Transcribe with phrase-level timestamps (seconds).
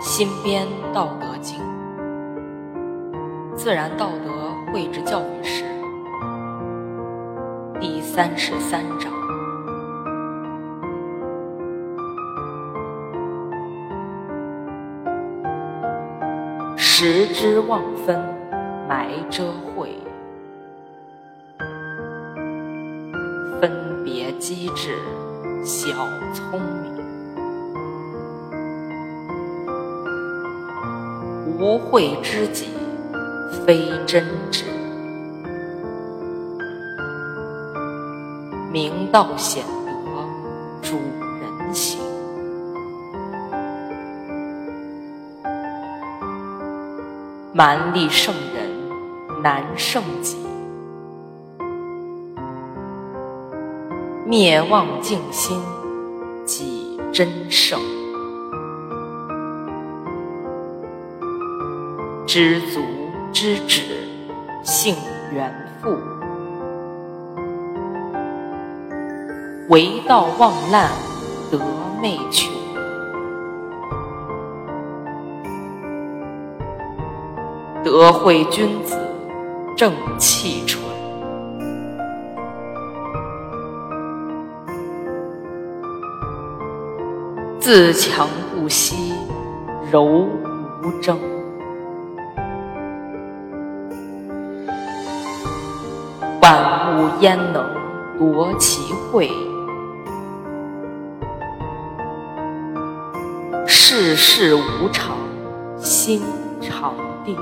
[0.00, 1.58] 新编《道德经》，
[3.54, 5.64] 自然道德绘制教育史，
[7.80, 9.10] 第三十三章：
[16.76, 18.20] 时之忘分，
[18.88, 19.88] 埋遮晦，
[23.60, 24.98] 分别机智，
[25.64, 25.92] 小
[26.32, 26.93] 聪明。
[31.58, 32.68] 无慧知己，
[33.64, 34.64] 非真知。
[38.72, 39.92] 明道显德，
[40.82, 40.96] 主
[41.40, 42.00] 人行。
[47.52, 48.68] 蛮力胜人，
[49.40, 50.36] 难胜己。
[54.26, 55.62] 灭妄静心，
[56.44, 57.78] 己真胜。
[62.26, 62.80] 知足
[63.32, 63.82] 知止，
[64.62, 64.96] 性
[65.32, 65.90] 原复。
[69.68, 70.90] 为道忘滥，
[71.50, 71.58] 得
[72.02, 72.50] 寐穷。
[77.84, 78.98] 德慧君子，
[79.76, 80.82] 正气纯。
[87.60, 89.12] 自强不息，
[89.92, 91.18] 柔无争。
[96.44, 97.64] 万物焉能
[98.18, 99.30] 夺其慧？
[103.66, 105.16] 世事无常，
[105.78, 106.20] 心
[106.60, 106.92] 常
[107.24, 107.34] 定。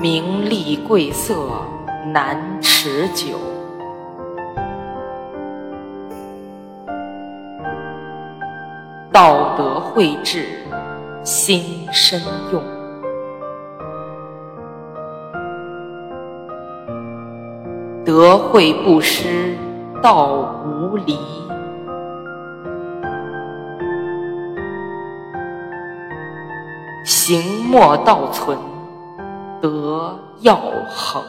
[0.00, 1.36] 名利贵色
[2.12, 3.38] 难持久，
[9.12, 10.48] 道德慧智
[11.22, 12.20] 心深
[12.52, 12.81] 用。
[18.04, 19.56] 德慧不失，
[20.02, 20.26] 道
[20.64, 21.16] 无离；
[27.04, 28.58] 行莫道存，
[29.60, 30.56] 德要
[30.88, 31.22] 恒。